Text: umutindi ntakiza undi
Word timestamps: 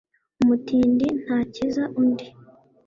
umutindi 0.41 1.05
ntakiza 1.21 1.83
undi 2.01 2.27